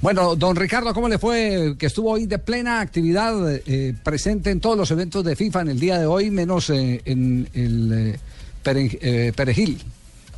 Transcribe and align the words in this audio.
Bueno, 0.00 0.36
don 0.36 0.54
Ricardo, 0.54 0.94
¿cómo 0.94 1.08
le 1.08 1.18
fue? 1.18 1.74
Que 1.76 1.86
estuvo 1.86 2.12
hoy 2.12 2.26
de 2.26 2.38
plena 2.38 2.80
actividad, 2.80 3.34
eh, 3.66 3.94
presente 4.04 4.50
en 4.50 4.60
todos 4.60 4.76
los 4.76 4.90
eventos 4.92 5.24
de 5.24 5.34
FIFA 5.34 5.62
en 5.62 5.68
el 5.70 5.80
día 5.80 5.98
de 5.98 6.06
hoy, 6.06 6.30
menos 6.30 6.70
eh, 6.70 7.02
en 7.04 7.48
el 7.52 7.92
eh, 8.14 8.18
pere- 8.64 8.98
eh, 9.02 9.32
perejil. 9.34 9.80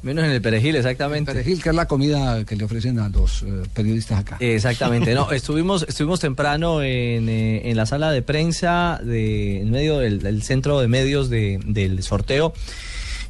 Menos 0.02 0.24
en 0.24 0.30
el 0.30 0.40
perejil, 0.40 0.76
exactamente. 0.76 1.30
Perejil, 1.32 1.62
que 1.62 1.68
es 1.68 1.74
la 1.74 1.86
comida 1.86 2.42
que 2.46 2.56
le 2.56 2.64
ofrecen 2.64 2.98
a 3.00 3.10
los 3.10 3.42
eh, 3.42 3.48
periodistas 3.74 4.20
acá. 4.20 4.38
Exactamente, 4.40 5.12
no, 5.12 5.30
estuvimos, 5.32 5.84
estuvimos 5.86 6.20
temprano 6.20 6.82
en, 6.82 7.28
eh, 7.28 7.68
en 7.70 7.76
la 7.76 7.84
sala 7.84 8.10
de 8.12 8.22
prensa, 8.22 8.98
de, 9.04 9.60
en 9.60 9.70
medio 9.70 9.98
del, 9.98 10.20
del 10.22 10.42
centro 10.42 10.80
de 10.80 10.88
medios 10.88 11.28
de- 11.28 11.60
del 11.66 12.02
sorteo, 12.02 12.54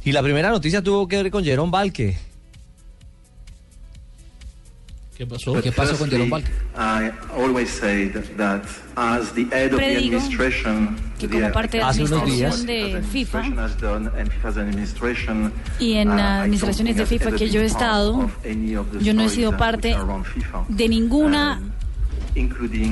y 0.05 0.13
la 0.13 0.23
primera 0.23 0.49
noticia 0.49 0.81
tuvo 0.81 1.09
que 1.09 1.17
ver 1.21 1.29
con 1.29 1.43
Jerón 1.43 1.71
Valque. 1.71 2.15
¿Qué 5.21 5.27
pasó? 5.27 5.53
But 5.53 5.63
¿Qué 5.63 5.71
pasó 5.71 5.95
con 5.99 6.09
Jerome? 6.09 6.43
I 6.75 7.11
always 7.37 7.69
say 7.69 8.09
that, 8.09 8.23
that 8.37 8.63
as 8.95 9.31
the 9.33 9.43
head 9.51 9.71
of 9.71 9.79
the 9.79 9.97
administration, 9.97 10.95
que 11.19 11.27
the 11.27 11.41
como 11.41 11.51
parte 11.51 11.77
de 11.77 11.83
la 11.83 11.89
administración 11.89 12.25
días. 12.25 12.65
de 12.65 13.03
FIFA 13.03 13.43
y 15.79 15.93
en 15.93 16.09
uh, 16.09 16.13
administraciones 16.13 16.95
de 16.95 17.05
FIFA 17.05 17.31
que 17.33 17.49
yo 17.51 17.59
he 17.59 17.65
been 17.65 17.71
part 17.71 17.83
estado, 17.83 18.31
yo 18.99 19.13
no 19.13 19.21
he 19.21 19.29
sido 19.29 19.55
parte 19.57 19.95
de 20.69 20.89
ninguna 20.89 21.59
Um, 21.61 21.70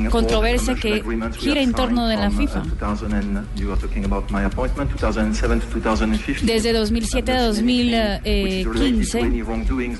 controversia 0.09 0.75
que 0.75 1.03
gira 1.37 1.61
en 1.61 1.73
torno 1.73 2.07
de 2.07 2.17
la 2.17 2.29
uh, 2.29 2.31
FIFA. 2.31 2.63
2000 2.79 3.13
and 3.13 3.47
you 3.55 3.71
are 3.71 3.79
talking 3.79 4.05
about 4.05 4.29
my 4.31 4.43
appointment, 4.43 4.91
2007 4.91 5.61
to 5.61 5.79
2015. 5.79 6.45
Desde 6.45 6.73
2007 6.73 7.31
a 7.31 7.43
2015, 7.43 9.19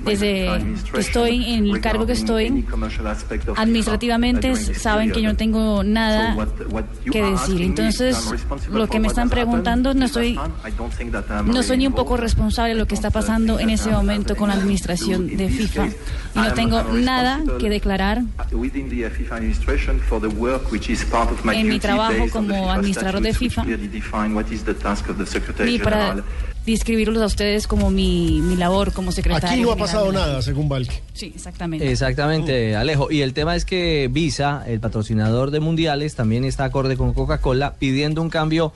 desde 0.06 0.60
que 0.92 1.00
estoy 1.00 1.54
en 1.54 1.68
el 1.68 1.82
cargo 1.82 2.06
que 2.06 2.14
estoy, 2.14 2.66
administrativamente 3.56 4.56
saben 4.56 5.12
que 5.12 5.22
yo 5.22 5.30
no 5.30 5.36
tengo 5.36 5.84
nada 5.84 6.36
que 7.12 7.22
decir. 7.22 7.62
Entonces, 7.62 8.18
lo 8.72 8.88
que 8.88 9.00
me 9.00 9.08
están 9.08 9.30
preguntando, 9.30 9.94
no 9.94 10.06
estoy, 10.06 10.38
no 11.46 11.64
soy 11.64 11.78
ni 11.78 11.88
un 11.88 11.94
poco 11.94 12.18
responsable 12.18 12.74
de 12.74 12.80
lo 12.80 12.88
que 12.88 12.96
está 12.96 13.12
pasando 13.12 13.60
en 13.60 13.70
ese 13.70 13.90
momento 13.90 14.36
con 14.36 14.50
la 14.50 14.56
administración 14.56 15.28
de 15.38 15.50
FIFA. 15.50 15.88
Y 16.36 16.40
no 16.40 16.54
tengo 16.54 16.84
nada 16.84 17.42
que 17.60 17.70
declarar 17.70 18.22
en 21.54 21.68
mi 21.68 21.80
trabajo 21.80 22.26
como 22.32 22.72
administrador 22.72 23.22
de 23.22 23.34
FIFA, 23.34 23.66
ni 25.66 25.80
para 25.80 26.24
describirlos 26.66 27.22
a 27.22 27.26
ustedes 27.26 27.68
como 27.68 27.90
mi, 27.90 28.42
mi 28.42 28.56
labor 28.56 28.94
como 28.94 29.12
secretario. 29.12 29.50
Aquí 29.50 29.62
no 29.62 29.72
ha 29.72 29.76
pasado 29.76 30.12
nada, 30.12 30.42
según 30.42 30.70
Valque. 30.70 31.02
Sí, 31.14 31.32
exactamente. 31.36 31.92
Exactamente, 31.92 32.76
Alejo. 32.76 33.12
Y 33.12 33.22
el 33.22 33.34
tema 33.34 33.56
es 33.56 33.66
que 33.66 34.08
Visa, 34.12 34.64
el 34.68 34.80
patrocinador 34.80 35.52
de 35.52 35.60
mundiales, 35.60 36.16
también 36.16 36.44
está 36.46 36.66
acorde 36.66 36.96
con 36.98 37.14
Coca-Cola 37.14 37.76
pidiendo 37.80 38.22
un 38.22 38.30
cambio 38.30 38.74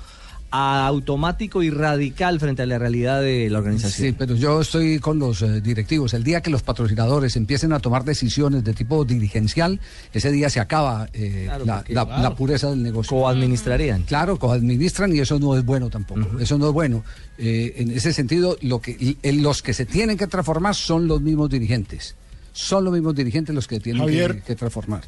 automático 0.53 1.63
y 1.63 1.71
radical 1.71 2.39
frente 2.39 2.61
a 2.61 2.65
la 2.67 2.77
realidad 2.77 3.21
de 3.21 3.49
la 3.49 3.57
organización. 3.57 4.09
Sí, 4.09 4.15
pero 4.17 4.35
yo 4.35 4.61
estoy 4.61 4.99
con 4.99 5.17
los 5.17 5.41
eh, 5.41 5.61
directivos. 5.61 6.13
El 6.13 6.23
día 6.23 6.41
que 6.41 6.51
los 6.51 6.61
patrocinadores 6.61 7.35
empiecen 7.35 7.73
a 7.73 7.79
tomar 7.79 8.03
decisiones 8.03 8.63
de 8.63 8.73
tipo 8.73 9.03
dirigencial, 9.03 9.79
ese 10.13 10.31
día 10.31 10.49
se 10.51 10.59
acaba 10.59 11.09
eh, 11.13 11.43
Claro, 11.45 11.65
la, 11.65 11.75
porque, 11.77 11.93
la- 11.93 12.05
claro. 12.05 12.21
la 12.23 12.35
pureza 12.35 12.69
del 12.69 12.83
negocio. 12.83 13.09
Coadministrarían. 13.17 14.03
Claro, 14.03 14.37
coadministran 14.37 15.15
y 15.15 15.19
eso 15.19 15.39
no 15.39 15.57
es 15.57 15.65
bueno 15.65 15.89
tampoco. 15.89 16.39
Eso 16.39 16.57
no 16.59 16.67
es 16.67 16.73
bueno. 16.73 17.03
Eh, 17.39 17.73
en 17.77 17.89
ese 17.91 18.13
sentido, 18.13 18.55
lo 18.61 18.79
que, 18.79 19.17
en 19.23 19.41
los 19.41 19.63
que 19.63 19.73
se 19.73 19.85
tienen 19.87 20.17
que 20.17 20.27
transformar 20.27 20.75
son 20.75 21.07
los 21.07 21.19
mismos 21.21 21.49
dirigentes. 21.49 22.15
Son 22.51 22.83
los 22.83 22.93
mismos 22.93 23.15
dirigentes 23.15 23.55
los 23.55 23.67
que 23.67 23.79
tienen 23.79 24.05
que 24.45 24.55
transformar. 24.55 25.01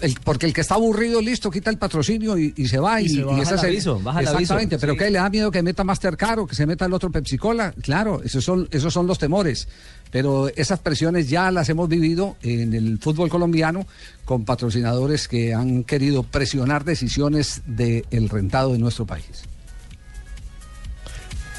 El- 0.00 0.18
porque 0.24 0.46
el 0.46 0.52
que 0.52 0.60
está 0.60 0.74
aburrido, 0.74 1.20
listo, 1.20 1.50
quita 1.52 1.70
el 1.70 1.78
patrocinio 1.78 2.36
y, 2.36 2.52
y 2.56 2.66
se 2.66 2.78
va. 2.80 3.00
Y 3.00 3.04
Y, 3.04 3.08
se 3.10 3.14
y 3.20 3.22
Baja 3.22 3.42
esa 3.42 3.54
el 3.54 3.60
aviso, 3.60 4.00
baja 4.00 4.20
el 4.20 4.26
aviso. 4.26 4.40
Exactamente, 4.40 4.78
pero 4.78 4.92
Sí. 4.94 4.98
¿qué 4.98 5.10
le 5.10 5.18
da 5.18 5.30
miedo 5.30 5.50
que 5.52 5.62
meta 5.62 5.84
Mastercard 5.84 6.40
o 6.40 6.46
que 6.48 6.56
se 6.56 6.66
meta 6.66 6.86
el 6.86 6.92
otro 6.92 7.10
Pepsi 7.12 7.38
Cola? 7.38 7.72
Claro, 7.80 8.20
esos 8.24 8.42
son, 8.44 8.68
esos 8.72 8.92
son 8.92 9.06
los 9.06 9.18
temores. 9.18 9.68
Pero 10.10 10.48
esas 10.56 10.80
presiones 10.80 11.28
ya 11.28 11.50
las 11.52 11.68
hemos 11.68 11.88
vivido 11.88 12.36
en 12.42 12.74
el 12.74 12.98
fútbol 12.98 13.28
colombiano 13.28 13.86
con 14.24 14.44
patrocinadores 14.44 15.28
que 15.28 15.54
han 15.54 15.84
querido 15.84 16.22
presionar 16.24 16.84
decisiones 16.84 17.62
del 17.66 18.28
rentado 18.28 18.72
de 18.72 18.78
nuestro 18.78 19.06
país. 19.06 19.44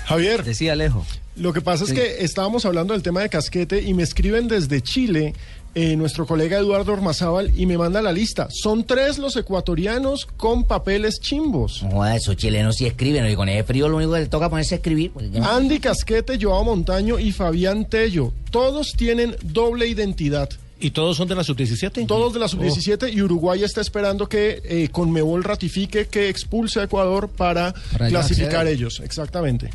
Javier, 0.05 0.43
Decía 0.43 0.73
Alejo. 0.73 1.05
lo 1.35 1.53
que 1.53 1.61
pasa 1.61 1.83
es 1.83 1.93
que 1.93 2.23
estábamos 2.23 2.65
hablando 2.65 2.93
del 2.93 3.03
tema 3.03 3.21
de 3.21 3.29
casquete 3.29 3.81
y 3.83 3.93
me 3.93 4.01
escriben 4.03 4.47
desde 4.47 4.81
Chile 4.81 5.35
eh, 5.75 5.95
nuestro 5.95 6.25
colega 6.25 6.57
Eduardo 6.57 6.93
Ormazábal 6.93 7.51
y 7.59 7.65
me 7.65 7.77
manda 7.77 8.01
la 8.01 8.11
lista. 8.11 8.47
Son 8.51 8.83
tres 8.83 9.17
los 9.17 9.35
ecuatorianos 9.35 10.25
con 10.37 10.63
papeles 10.63 11.19
chimbos. 11.21 11.83
No 11.83 12.05
esos 12.05 12.35
chilenos 12.37 12.75
sí 12.77 12.85
escriben, 12.85 13.29
y 13.29 13.35
con 13.35 13.49
ese 13.49 13.63
frío 13.63 13.87
lo 13.87 13.97
único 13.97 14.13
que 14.13 14.19
les 14.21 14.29
toca 14.29 14.49
ponerse 14.49 14.75
a 14.75 14.77
escribir. 14.77 15.11
ya- 15.31 15.55
Andy 15.55 15.79
Casquete, 15.79 16.37
Joao 16.41 16.63
Montaño 16.63 17.19
y 17.19 17.31
Fabián 17.31 17.85
Tello. 17.85 18.33
Todos 18.51 18.93
tienen 18.97 19.35
doble 19.43 19.87
identidad. 19.87 20.49
¿Y 20.81 20.91
todos 20.91 21.17
son 21.17 21.27
de 21.27 21.35
la 21.35 21.43
sub-17? 21.43 22.07
Todos 22.07 22.33
de 22.33 22.39
la 22.39 22.47
sub-17 22.47 23.11
y 23.13 23.21
Uruguay 23.21 23.63
está 23.63 23.81
esperando 23.81 24.29
que 24.29 24.61
eh, 24.63 24.87
Conmebol 24.89 25.43
ratifique 25.43 26.07
que 26.07 26.29
expulse 26.29 26.79
a 26.79 26.83
Ecuador 26.83 27.27
para, 27.29 27.73
Para 27.91 28.07
clasificar 28.07 28.65
ellos. 28.65 29.01
Exactamente. 29.03 29.69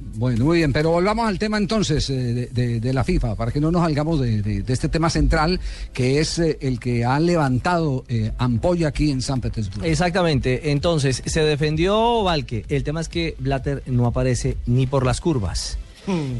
Bueno, 0.00 0.44
muy 0.44 0.58
bien, 0.58 0.72
pero 0.72 0.90
volvamos 0.90 1.28
al 1.28 1.38
tema 1.38 1.58
entonces 1.58 2.10
eh, 2.10 2.48
de, 2.52 2.92
la 2.92 3.04
FIFA, 3.04 3.36
para 3.36 3.52
que 3.52 3.60
no 3.60 3.70
nos 3.70 3.82
salgamos 3.82 4.20
de 4.20 4.64
este 4.66 4.88
tema 4.88 5.10
central, 5.10 5.60
que 5.92 6.20
es 6.20 6.38
eh, 6.38 6.58
el 6.60 6.80
que 6.80 7.04
ha 7.04 7.20
levantado 7.20 8.04
eh, 8.08 8.32
ampolla 8.38 8.88
aquí 8.88 9.10
en 9.10 9.22
San 9.22 9.40
Petersburgo. 9.40 9.84
Exactamente. 9.84 10.72
Entonces, 10.72 11.22
se 11.24 11.42
defendió 11.42 12.22
Valque. 12.22 12.64
El 12.68 12.82
tema 12.82 13.00
es 13.00 13.08
que 13.08 13.36
Blatter 13.38 13.82
no 13.86 14.06
aparece 14.06 14.56
ni 14.66 14.86
por 14.86 15.06
las 15.06 15.20
curvas. 15.20 15.78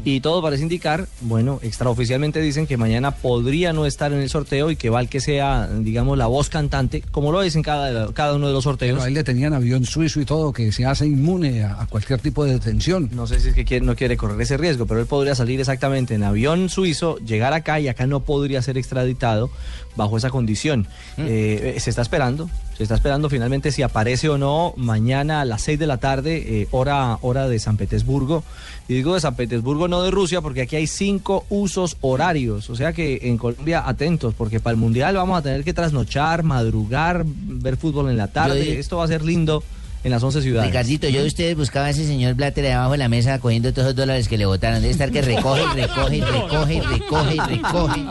Y 0.05 0.19
todo 0.21 0.41
parece 0.41 0.63
indicar, 0.63 1.07
bueno, 1.21 1.59
extraoficialmente 1.61 2.39
dicen 2.41 2.67
que 2.67 2.77
mañana 2.77 3.11
podría 3.11 3.73
no 3.73 3.85
estar 3.85 4.11
en 4.13 4.19
el 4.19 4.29
sorteo 4.29 4.71
y 4.71 4.75
que 4.75 4.89
Valque 4.89 5.19
sea, 5.19 5.67
digamos, 5.67 6.17
la 6.17 6.27
voz 6.27 6.49
cantante, 6.49 7.03
como 7.11 7.31
lo 7.31 7.41
es 7.43 7.55
en 7.55 7.63
cada, 7.63 8.13
cada 8.13 8.35
uno 8.35 8.47
de 8.47 8.53
los 8.53 8.63
sorteos. 8.63 8.95
Pero 8.95 9.03
a 9.03 9.07
él 9.07 9.13
le 9.13 9.23
tenían 9.23 9.53
avión 9.53 9.85
suizo 9.85 10.21
y 10.21 10.25
todo, 10.25 10.53
que 10.53 10.71
se 10.71 10.85
hace 10.85 11.05
inmune 11.05 11.63
a, 11.63 11.81
a 11.81 11.85
cualquier 11.87 12.19
tipo 12.19 12.45
de 12.45 12.53
detención. 12.53 13.09
No 13.13 13.27
sé 13.27 13.39
si 13.39 13.49
es 13.49 13.55
que 13.55 13.65
quiere- 13.65 13.85
no 13.85 13.95
quiere 13.95 14.17
correr 14.17 14.39
ese 14.41 14.57
riesgo, 14.57 14.85
pero 14.85 14.99
él 14.99 15.05
podría 15.05 15.35
salir 15.35 15.59
exactamente 15.59 16.15
en 16.15 16.23
avión 16.23 16.69
suizo, 16.69 17.17
llegar 17.17 17.53
acá 17.53 17.79
y 17.79 17.87
acá 17.87 18.07
no 18.07 18.21
podría 18.21 18.61
ser 18.61 18.77
extraditado 18.77 19.49
bajo 19.95 20.17
esa 20.17 20.29
condición. 20.29 20.87
Eh, 21.17 21.73
eh, 21.75 21.79
se 21.79 21.89
está 21.89 22.01
esperando, 22.01 22.49
se 22.81 22.83
está 22.83 22.95
esperando 22.95 23.29
finalmente 23.29 23.71
si 23.71 23.83
aparece 23.83 24.27
o 24.29 24.37
no 24.37 24.73
mañana 24.75 25.41
a 25.41 25.45
las 25.45 25.61
6 25.61 25.77
de 25.77 25.85
la 25.87 25.97
tarde, 25.97 26.61
eh, 26.61 26.67
hora, 26.71 27.17
hora 27.21 27.47
de 27.47 27.59
San 27.59 27.77
Petersburgo. 27.77 28.43
Y 28.87 28.95
digo 28.95 29.13
de 29.13 29.21
San 29.21 29.35
Petersburgo, 29.35 29.87
no 29.87 30.01
de 30.01 30.11
Rusia, 30.11 30.41
porque 30.41 30.61
aquí 30.63 30.75
hay 30.75 30.87
cinco 30.87 31.45
usos 31.49 31.95
horarios. 32.01 32.69
O 32.69 32.75
sea 32.75 32.91
que 32.93 33.19
en 33.23 33.37
Colombia 33.37 33.83
atentos, 33.87 34.33
porque 34.37 34.59
para 34.59 34.71
el 34.73 34.77
Mundial 34.79 35.15
vamos 35.15 35.37
a 35.37 35.41
tener 35.41 35.63
que 35.63 35.73
trasnochar, 35.73 36.43
madrugar, 36.43 37.23
ver 37.25 37.77
fútbol 37.77 38.09
en 38.09 38.17
la 38.17 38.27
tarde. 38.27 38.65
Yo- 38.65 38.71
Esto 38.73 38.97
va 38.97 39.05
a 39.05 39.07
ser 39.07 39.23
lindo 39.23 39.63
en 40.03 40.09
las 40.09 40.23
11 40.23 40.41
ciudades. 40.41 40.71
Ricardito, 40.71 41.07
yo 41.09 41.21
de 41.21 41.27
ustedes 41.27 41.55
buscaba 41.55 41.85
a 41.85 41.89
ese 41.91 42.07
señor 42.07 42.33
Blatter 42.33 42.65
ahí 42.65 42.71
abajo 42.71 42.93
de 42.93 42.97
la 42.97 43.07
mesa 43.07 43.37
cogiendo 43.39 43.71
todos 43.71 43.85
esos 43.89 43.95
dólares 43.95 44.27
que 44.27 44.35
le 44.35 44.47
botaron. 44.47 44.81
Debe 44.81 44.91
estar 44.91 45.11
que 45.11 45.21
recoge, 45.21 45.61
recoge, 45.75 46.21
recoge, 46.21 46.75
y 46.75 46.81
recoge, 46.81 47.35
y 47.35 47.39
recoge, 47.39 48.05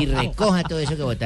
y 0.00 0.06
recoja 0.06 0.62
todo 0.62 0.78
eso 0.78 0.96
que 0.96 1.02
botaron. 1.02 1.18